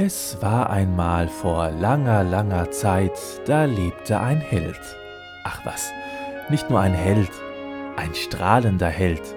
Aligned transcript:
Es 0.00 0.40
war 0.40 0.70
einmal 0.70 1.26
vor 1.26 1.72
langer, 1.72 2.22
langer 2.22 2.70
Zeit, 2.70 3.18
da 3.46 3.64
lebte 3.64 4.20
ein 4.20 4.40
Held. 4.40 4.78
Ach 5.42 5.66
was, 5.66 5.90
nicht 6.48 6.70
nur 6.70 6.78
ein 6.78 6.94
Held, 6.94 7.32
ein 7.96 8.14
strahlender 8.14 8.90
Held. 8.90 9.34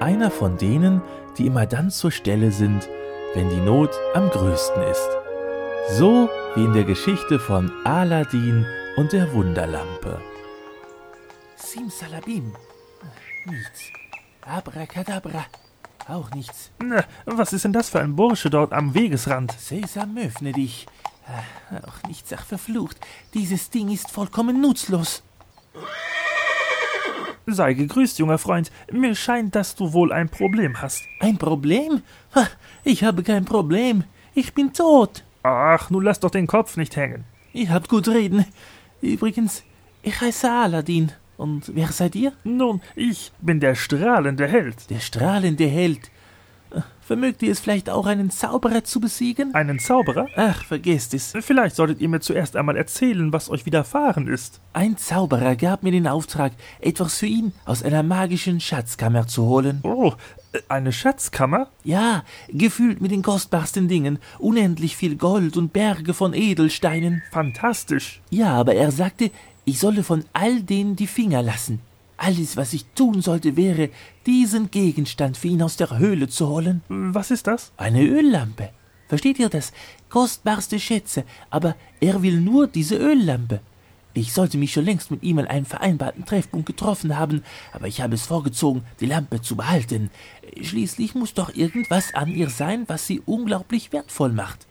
Einer 0.00 0.32
von 0.32 0.58
denen, 0.58 1.02
die 1.38 1.46
immer 1.46 1.66
dann 1.66 1.88
zur 1.92 2.10
Stelle 2.10 2.50
sind, 2.50 2.88
wenn 3.34 3.48
die 3.48 3.60
Not 3.60 3.90
am 4.14 4.28
größten 4.28 4.82
ist. 4.82 5.08
So 5.90 6.28
wie 6.56 6.64
in 6.64 6.72
der 6.72 6.84
Geschichte 6.84 7.38
von 7.38 7.70
Aladdin 7.84 8.66
und 8.96 9.12
der 9.12 9.32
Wunderlampe. 9.32 10.20
Simsalabim. 11.54 12.52
Nichts. 13.46 13.92
Abracadabra. 14.40 15.44
Auch 16.08 16.30
nichts. 16.32 16.70
Na, 16.82 17.04
was 17.26 17.52
ist 17.52 17.64
denn 17.64 17.72
das 17.72 17.88
für 17.90 18.00
ein 18.00 18.16
Bursche 18.16 18.50
dort 18.50 18.72
am 18.72 18.94
Wegesrand? 18.94 19.52
Sesam, 19.52 20.16
öffne 20.18 20.52
dich. 20.52 20.86
Ah, 21.26 21.78
Auch 21.86 22.02
nichts, 22.08 22.32
ach 22.32 22.44
verflucht. 22.44 22.98
Dieses 23.34 23.70
Ding 23.70 23.88
ist 23.90 24.10
vollkommen 24.10 24.60
nutzlos. 24.60 25.22
Sei 27.46 27.74
gegrüßt, 27.74 28.18
junger 28.18 28.38
Freund. 28.38 28.70
Mir 28.90 29.14
scheint, 29.14 29.54
dass 29.54 29.74
du 29.74 29.92
wohl 29.92 30.12
ein 30.12 30.28
Problem 30.28 30.80
hast. 30.80 31.02
Ein 31.20 31.38
Problem? 31.38 32.02
Ha, 32.34 32.46
Ich 32.84 33.04
habe 33.04 33.22
kein 33.22 33.44
Problem. 33.44 34.04
Ich 34.34 34.54
bin 34.54 34.72
tot. 34.72 35.24
Ach, 35.42 35.90
nun 35.90 36.04
lass 36.04 36.20
doch 36.20 36.30
den 36.30 36.46
Kopf 36.46 36.76
nicht 36.76 36.96
hängen. 36.96 37.24
Ihr 37.52 37.70
habt 37.70 37.88
gut 37.88 38.08
reden. 38.08 38.44
Übrigens, 39.00 39.62
ich 40.02 40.20
heiße 40.20 40.50
Aladdin. 40.50 41.12
Und 41.42 41.74
wer 41.74 41.88
seid 41.88 42.14
ihr? 42.14 42.32
Nun, 42.44 42.80
ich 42.94 43.32
bin 43.40 43.58
der 43.58 43.74
strahlende 43.74 44.46
Held. 44.46 44.88
Der 44.90 45.00
strahlende 45.00 45.66
Held. 45.66 46.08
Äh, 46.70 46.82
Vermögt 47.00 47.42
ihr 47.42 47.50
es 47.50 47.58
vielleicht 47.58 47.90
auch, 47.90 48.06
einen 48.06 48.30
Zauberer 48.30 48.84
zu 48.84 49.00
besiegen? 49.00 49.52
Einen 49.52 49.80
Zauberer? 49.80 50.28
Ach, 50.36 50.64
vergesst 50.64 51.14
es. 51.14 51.32
Vielleicht 51.40 51.74
solltet 51.74 52.00
ihr 52.00 52.08
mir 52.08 52.20
zuerst 52.20 52.54
einmal 52.54 52.76
erzählen, 52.76 53.32
was 53.32 53.50
euch 53.50 53.66
widerfahren 53.66 54.28
ist. 54.28 54.60
Ein 54.72 54.96
Zauberer 54.96 55.56
gab 55.56 55.82
mir 55.82 55.90
den 55.90 56.06
Auftrag, 56.06 56.52
etwas 56.80 57.18
für 57.18 57.26
ihn 57.26 57.52
aus 57.64 57.82
einer 57.82 58.04
magischen 58.04 58.60
Schatzkammer 58.60 59.26
zu 59.26 59.44
holen. 59.44 59.80
Oh, 59.82 60.12
eine 60.68 60.92
Schatzkammer? 60.92 61.68
Ja, 61.82 62.22
gefüllt 62.50 63.00
mit 63.00 63.10
den 63.10 63.22
kostbarsten 63.22 63.88
Dingen, 63.88 64.20
unendlich 64.38 64.96
viel 64.96 65.16
Gold 65.16 65.56
und 65.56 65.72
Berge 65.72 66.14
von 66.14 66.34
Edelsteinen. 66.34 67.22
Fantastisch. 67.32 68.20
Ja, 68.30 68.54
aber 68.54 68.74
er 68.74 68.92
sagte, 68.92 69.32
ich 69.64 69.78
solle 69.78 70.02
von 70.02 70.24
all 70.32 70.62
denen 70.62 70.96
die 70.96 71.06
Finger 71.06 71.42
lassen. 71.42 71.80
Alles, 72.16 72.56
was 72.56 72.72
ich 72.72 72.86
tun 72.94 73.20
sollte, 73.20 73.56
wäre, 73.56 73.90
diesen 74.26 74.70
Gegenstand 74.70 75.36
für 75.36 75.48
ihn 75.48 75.62
aus 75.62 75.76
der 75.76 75.98
Höhle 75.98 76.28
zu 76.28 76.48
holen. 76.48 76.82
Was 76.88 77.30
ist 77.30 77.46
das? 77.46 77.72
Eine 77.76 78.04
Öllampe. 78.04 78.70
Versteht 79.08 79.38
ihr 79.38 79.48
das? 79.48 79.72
Kostbarste 80.08 80.78
Schätze, 80.78 81.24
aber 81.50 81.74
er 82.00 82.22
will 82.22 82.40
nur 82.40 82.66
diese 82.66 82.96
Öllampe. 82.96 83.60
Ich 84.14 84.32
sollte 84.32 84.58
mich 84.58 84.72
schon 84.72 84.84
längst 84.84 85.10
mit 85.10 85.22
ihm 85.22 85.38
an 85.38 85.46
einem 85.46 85.64
vereinbarten 85.64 86.24
Treffpunkt 86.24 86.66
getroffen 86.66 87.18
haben, 87.18 87.42
aber 87.72 87.88
ich 87.88 88.00
habe 88.02 88.14
es 88.14 88.22
vorgezogen, 88.22 88.84
die 89.00 89.06
Lampe 89.06 89.40
zu 89.40 89.56
behalten. 89.56 90.10
Schließlich 90.60 91.14
muss 91.14 91.34
doch 91.34 91.54
irgendwas 91.54 92.14
an 92.14 92.28
ihr 92.28 92.50
sein, 92.50 92.84
was 92.88 93.06
sie 93.06 93.20
unglaublich 93.24 93.92
wertvoll 93.92 94.32
macht. 94.32 94.66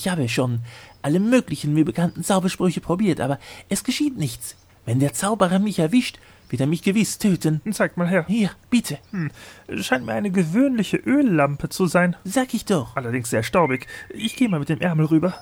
Ich 0.00 0.06
habe 0.06 0.28
schon 0.28 0.60
alle 1.02 1.18
möglichen 1.18 1.74
mir 1.74 1.84
bekannten 1.84 2.22
Zaubersprüche 2.22 2.80
probiert, 2.80 3.20
aber 3.20 3.40
es 3.68 3.82
geschieht 3.82 4.16
nichts. 4.16 4.54
Wenn 4.86 5.00
der 5.00 5.12
Zauberer 5.12 5.58
mich 5.58 5.80
erwischt, 5.80 6.20
wird 6.50 6.60
er 6.60 6.68
mich 6.68 6.82
gewiss 6.82 7.18
töten. 7.18 7.60
Zeig 7.72 7.96
mal 7.96 8.06
her. 8.08 8.24
Hier, 8.28 8.50
bitte, 8.70 8.98
Hm, 9.10 9.32
scheint 9.80 10.06
mir 10.06 10.12
eine 10.12 10.30
gewöhnliche 10.30 10.98
Öllampe 10.98 11.68
zu 11.68 11.86
sein. 11.88 12.14
sag 12.22 12.54
ich 12.54 12.64
doch. 12.64 12.94
Allerdings 12.94 13.28
sehr 13.30 13.42
staubig. 13.42 13.88
Ich 14.10 14.36
gehe 14.36 14.48
mal 14.48 14.60
mit 14.60 14.68
dem 14.68 14.80
Ärmel 14.80 15.06
rüber. 15.06 15.34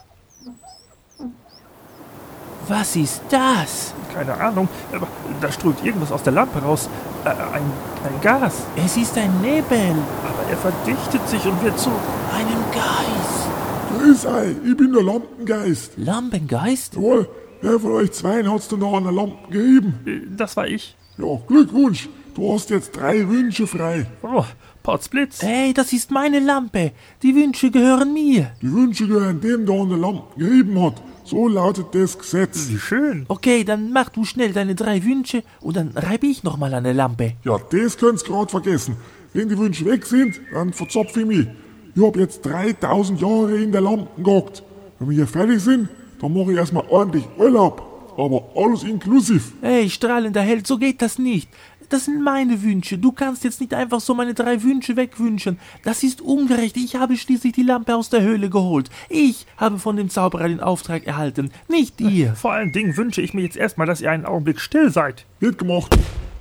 Was 2.67 2.97
ist 2.97 3.21
das? 3.29 3.93
Keine 4.15 4.33
Ahnung, 4.41 4.71
aber 4.91 5.07
da 5.43 5.53
strömt 5.53 5.84
irgendwas 5.84 6.11
aus 6.12 6.23
der 6.23 6.33
Lampe 6.33 6.61
raus. 6.61 6.88
Äh, 7.27 7.28
ein, 7.28 7.62
ein 8.05 8.21
Gas. 8.23 8.62
Es 8.75 8.97
ist 8.97 9.19
ein 9.19 9.38
Nebel, 9.43 9.94
Aber 10.25 10.50
er 10.50 10.56
verdichtet 10.56 11.28
sich 11.28 11.44
und 11.44 11.62
wird 11.62 11.78
zu. 11.78 11.91
einen 11.91 12.65
Geist. 12.73 13.50
Grüß 13.89 14.27
euch, 14.27 14.57
ich 14.65 14.77
bin 14.77 14.93
der 14.93 15.03
Lampengeist. 15.03 15.93
Lampengeist? 15.97 16.95
Jawohl, 16.95 17.29
wer 17.61 17.79
von 17.79 17.93
euch 17.93 18.13
zweien 18.13 18.51
hat's 18.51 18.69
denn 18.69 18.81
da 18.81 18.87
an 18.93 19.05
der 19.05 19.13
Lampe 19.13 19.51
gegeben? 19.51 20.35
Das 20.37 20.57
war 20.57 20.67
ich. 20.67 20.97
Ja, 21.19 21.41
Glückwunsch, 21.47 22.09
du 22.35 22.53
hast 22.53 22.71
jetzt 22.71 22.97
drei 22.97 23.29
Wünsche 23.29 23.67
frei. 23.67 24.07
Oh, 24.23 24.45
Potzblitz. 24.83 25.43
Hey, 25.43 25.73
das 25.73 25.93
ist 25.93 26.11
meine 26.11 26.41
Lampe. 26.41 26.93
Die 27.23 27.35
Wünsche 27.35 27.71
gehören 27.71 28.13
mir. 28.13 28.53
Die 28.61 28.73
Wünsche 28.73 29.07
gehören 29.07 29.41
dem, 29.41 29.67
der 29.67 29.75
an 29.81 29.89
der 29.89 29.99
Lampe 29.99 30.39
gegeben 30.39 30.83
hat. 30.83 31.03
So 31.25 31.49
lautet 31.49 31.87
das 31.93 32.19
Gesetz. 32.19 32.69
Wie 32.69 32.79
schön. 32.79 33.25
Okay, 33.29 33.65
dann 33.65 33.93
mach 33.93 34.11
du 34.11 34.25
schnell 34.25 34.53
deine 34.53 34.75
drei 34.75 35.03
Wünsche 35.05 35.43
und 35.61 35.77
dann 35.77 35.91
reibe 35.95 36.27
ich 36.27 36.45
nochmal 36.45 36.73
an 36.75 36.85
der 36.85 36.95
Lampe. 36.95 37.33
Ja, 37.45 37.59
das 37.59 37.99
könnt's 37.99 38.25
grad 38.25 38.51
vergessen. 38.51 38.97
Wenn 39.33 39.49
die 39.49 39.59
Wünsche 39.59 39.85
weg 39.87 40.07
sind, 40.07 40.41
dann 40.53 40.73
verzopf 40.73 41.17
ich 41.17 41.27
mich. 41.27 41.47
Ich 41.97 42.03
hab 42.03 42.15
jetzt 42.19 42.45
3000 42.45 43.23
Jahre 43.23 43.57
in 43.57 43.73
der 43.73 43.81
Lampe 43.81 44.23
gehockt. 44.23 44.62
Wenn 44.99 45.09
wir 45.09 45.17
hier 45.17 45.27
fertig 45.27 45.61
sind, 45.61 45.89
dann 46.21 46.34
mache 46.34 46.53
ich 46.53 46.59
erstmal 46.59 46.84
ordentlich 46.91 47.25
Urlaub. 47.39 48.12
Aber 48.19 48.45
alles 48.55 48.83
inklusiv. 48.83 49.53
Hey, 49.62 49.89
strahlender 49.89 50.43
Held, 50.43 50.67
so 50.67 50.77
geht 50.77 51.01
das 51.01 51.19
nicht. 51.19 51.49
Das 51.89 52.05
sind 52.05 52.23
meine 52.23 52.62
Wünsche. 52.62 52.99
Du 52.99 53.12
kannst 53.12 53.45
jetzt 53.45 53.62
nicht 53.62 53.73
einfach 53.73 54.01
so 54.01 54.12
meine 54.12 54.35
drei 54.35 54.62
Wünsche 54.62 54.97
wegwünschen. 54.97 55.59
Das 55.85 56.03
ist 56.03 56.21
ungerecht. 56.21 56.77
Ich 56.77 56.97
habe 56.97 57.17
schließlich 57.17 57.55
die 57.55 57.62
Lampe 57.62 57.97
aus 57.97 58.11
der 58.11 58.21
Höhle 58.21 58.51
geholt. 58.51 58.91
Ich 59.09 59.47
habe 59.56 59.79
von 59.79 59.97
dem 59.97 60.11
Zauberer 60.11 60.49
den 60.49 60.61
Auftrag 60.61 61.06
erhalten, 61.06 61.51
nicht 61.67 61.99
ihr. 62.03 62.35
Vor 62.35 62.53
allen 62.53 62.73
Dingen 62.73 62.95
wünsche 62.99 63.23
ich 63.23 63.33
mir 63.33 63.41
jetzt 63.41 63.56
erstmal, 63.56 63.87
dass 63.87 64.03
ihr 64.03 64.11
einen 64.11 64.27
Augenblick 64.27 64.61
still 64.61 64.91
seid. 64.91 65.25
Wird 65.41 65.56
gemacht. 65.56 65.97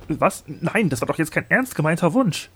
Was? 0.08 0.44
Nein, 0.60 0.90
das 0.90 1.00
war 1.00 1.08
doch 1.08 1.18
jetzt 1.18 1.32
kein 1.32 1.46
ernst 1.48 1.74
gemeinter 1.74 2.12
Wunsch. 2.12 2.50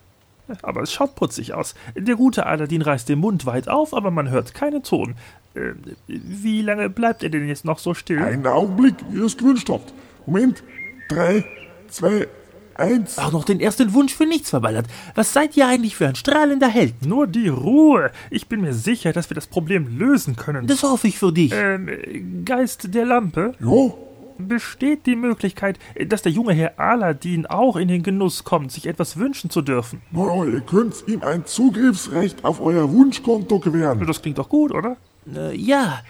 Aber 0.63 0.83
es 0.83 0.93
schaut 0.93 1.15
putzig 1.15 1.55
aus. 1.55 1.75
Der 1.97 2.17
gute 2.17 2.47
Aladdin 2.47 2.83
reißt 2.83 3.09
den 3.09 3.19
Mund 3.21 3.47
weit 3.47 3.69
auf, 3.69 3.95
aber 3.95 4.11
man 4.11 4.31
hört 4.31 4.55
keinen 4.55 4.83
Ton. 4.83 5.15
Äh, 5.55 5.73
wie 6.07 6.63
lange 6.63 6.91
bleibt 6.91 7.23
er 7.23 7.31
denn 7.31 7.47
jetzt 7.49 7.65
noch 7.65 7.79
so 7.79 7.95
still? 7.95 8.19
Einen 8.23 8.47
Augenblick, 8.47 8.95
wie 9.11 9.19
ihr 9.19 9.25
es 9.27 9.37
gewünscht 9.37 9.69
habt. 9.69 9.93
Moment. 10.27 10.63
Drei, 11.09 11.45
zwei, 11.89 12.29
eins. 12.75 13.19
Auch 13.19 13.33
noch 13.33 13.45
den 13.45 13.61
ersten 13.61 13.93
Wunsch 13.95 14.15
für 14.15 14.27
nichts 14.27 14.51
verballert. 14.51 14.87
Was 15.15 15.33
seid 15.33 15.57
ihr 15.57 15.67
eigentlich 15.67 15.97
für 15.97 16.07
ein 16.09 16.15
strahlender 16.15 16.69
Held? 16.69 17.05
Nur 17.05 17.27
die 17.27 17.49
Ruhe. 17.49 18.11
Ich 18.31 18.47
bin 18.49 18.61
mir 18.61 18.75
sicher, 18.75 19.13
dass 19.13 19.29
wir 19.31 19.35
das 19.35 19.47
Problem 19.47 19.99
lösen 19.99 20.37
können. 20.37 20.67
Das 20.67 20.83
hoffe 20.83 21.09
ich 21.09 21.19
für 21.19 21.33
dich. 21.33 21.53
ähm, 21.55 22.45
Geist 22.45 22.95
der 22.95 23.07
Lampe, 23.07 23.55
Ja, 23.61 23.93
besteht 24.41 25.07
die 25.07 25.17
Möglichkeit, 25.17 25.79
dass 26.07 26.23
der 26.23 26.33
junge 26.33 26.53
Herr 26.53 26.79
Aladdin 26.79 27.47
auch 27.47 27.77
in 27.77 27.89
den 27.89 28.03
Genuss 28.03 28.45
kommt, 28.45 28.73
sich 28.73 28.87
etwas 28.87 29.17
wünschen 29.17 29.51
zu 29.51 29.63
dürfen? 29.63 30.03
naja, 30.11 30.45
ihr 30.45 30.61
könnt 30.61 31.05
ihm 31.07 31.23
ein 31.23 31.47
Zugriffsrecht 31.47 32.45
auf 32.45 32.61
euer 32.61 32.91
Wunschkonto 32.91 33.59
gewähren. 33.59 34.05
Das 34.07 34.21
klingt 34.23 34.39
doch 34.39 34.49
gut, 34.49 34.73
oder? 34.73 34.97
Äh, 35.35 35.55
ja, 35.57 36.01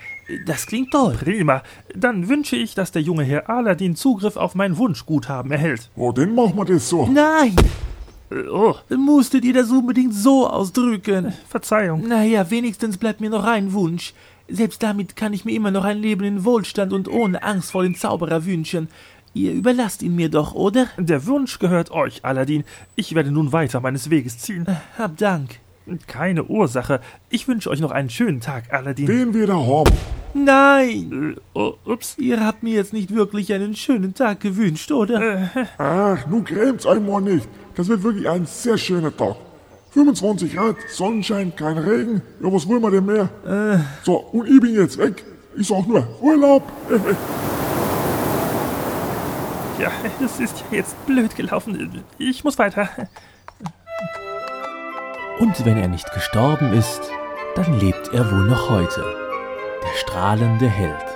das 0.46 0.66
klingt 0.66 0.92
toll. 0.92 1.16
Prima. 1.22 1.62
Dann 1.94 2.28
wünsche 2.28 2.56
ich, 2.56 2.74
dass 2.74 2.92
der 2.92 3.02
junge 3.02 3.24
Herr 3.24 3.50
Aladdin 3.50 3.96
Zugriff 3.96 4.36
auf 4.36 4.54
mein 4.54 4.76
Wunschguthaben 4.78 5.50
erhält. 5.50 5.90
Ja, 5.96 6.12
dann 6.12 6.34
machen 6.34 6.56
wir 6.56 6.64
das 6.64 6.88
so. 6.88 7.06
Nein, 7.06 7.56
Äh, 8.30 8.46
oh, 8.48 8.76
musstet 8.96 9.44
ihr 9.44 9.54
das 9.54 9.70
unbedingt 9.72 10.14
so 10.14 10.48
ausdrücken? 10.48 11.32
Verzeihung. 11.48 12.06
Naja, 12.06 12.48
wenigstens 12.48 12.96
bleibt 12.96 13.20
mir 13.20 13.28
noch 13.30 13.44
ein 13.44 13.72
Wunsch. 13.72 14.14
Selbst 14.50 14.82
damit 14.82 15.16
kann 15.16 15.32
ich 15.32 15.44
mir 15.44 15.54
immer 15.54 15.70
noch 15.70 15.84
ein 15.84 15.98
Leben 15.98 16.24
in 16.24 16.44
Wohlstand 16.44 16.92
und 16.92 17.08
ohne 17.08 17.42
Angst 17.42 17.70
vor 17.70 17.82
den 17.82 17.94
Zauberer 17.94 18.44
wünschen. 18.44 18.88
Ihr 19.32 19.52
überlasst 19.52 20.02
ihn 20.02 20.16
mir 20.16 20.28
doch, 20.28 20.54
oder? 20.54 20.88
Der 20.98 21.26
Wunsch 21.26 21.60
gehört 21.60 21.90
euch, 21.92 22.24
Aladdin. 22.24 22.64
Ich 22.96 23.14
werde 23.14 23.30
nun 23.30 23.52
weiter 23.52 23.80
meines 23.80 24.10
Weges 24.10 24.38
ziehen. 24.38 24.66
Hab 24.98 25.16
Dank. 25.18 25.60
Keine 26.06 26.44
Ursache. 26.44 27.00
Ich 27.30 27.46
wünsche 27.46 27.70
euch 27.70 27.80
noch 27.80 27.92
einen 27.92 28.10
schönen 28.10 28.40
Tag, 28.40 28.72
Aladdin. 28.72 29.06
Den 29.06 29.34
wir 29.34 29.46
da 29.46 29.54
haben. 29.54 29.92
Nein! 30.34 31.36
Äh, 31.36 31.40
oh, 31.54 31.74
ups. 31.84 32.16
Ihr 32.18 32.44
habt 32.44 32.62
mir 32.62 32.74
jetzt 32.74 32.92
nicht 32.92 33.14
wirklich 33.14 33.52
einen 33.52 33.74
schönen 33.74 34.14
Tag 34.14 34.40
gewünscht, 34.40 34.92
oder? 34.92 35.50
Ach, 35.78 36.26
nun 36.26 36.44
grämt's 36.44 36.86
einmal 36.86 37.20
nicht. 37.20 37.48
Das 37.74 37.88
wird 37.88 38.02
wirklich 38.02 38.28
ein 38.28 38.46
sehr 38.46 38.78
schöner 38.78 39.16
Tag. 39.16 39.36
25 39.92 40.54
Grad, 40.54 40.76
Sonnenschein, 40.88 41.54
kein 41.56 41.76
Regen. 41.78 42.22
Ja, 42.40 42.52
was 42.52 42.68
wollen 42.68 42.82
wir 42.82 42.90
denn 42.90 43.06
mehr? 43.06 43.28
So, 44.04 44.18
und 44.18 44.48
ich 44.48 44.60
bin 44.60 44.74
jetzt 44.74 44.98
weg. 44.98 45.24
Ich 45.56 45.66
sag 45.66 45.86
nur, 45.88 46.06
Urlaub. 46.20 46.62
Ja, 49.78 49.90
es 50.24 50.38
ist 50.38 50.60
ja 50.70 50.78
jetzt 50.78 51.06
blöd 51.06 51.34
gelaufen. 51.34 52.04
Ich 52.18 52.44
muss 52.44 52.58
weiter. 52.58 52.88
Und 55.38 55.64
wenn 55.64 55.78
er 55.78 55.88
nicht 55.88 56.12
gestorben 56.12 56.72
ist, 56.72 57.00
dann 57.56 57.80
lebt 57.80 58.12
er 58.12 58.30
wohl 58.30 58.46
noch 58.46 58.70
heute. 58.70 59.04
Der 59.82 59.98
strahlende 59.98 60.68
Held. 60.68 61.09